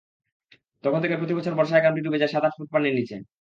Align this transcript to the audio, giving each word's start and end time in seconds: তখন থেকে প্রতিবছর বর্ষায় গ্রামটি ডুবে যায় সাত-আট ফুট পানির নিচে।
তখন 0.83 0.99
থেকে 1.03 1.15
প্রতিবছর 1.17 1.57
বর্ষায় 1.59 1.81
গ্রামটি 1.81 2.01
ডুবে 2.03 2.21
যায় 2.21 2.31
সাত-আট 2.33 2.53
ফুট 2.57 2.67
পানির 2.73 2.93
নিচে। 2.99 3.15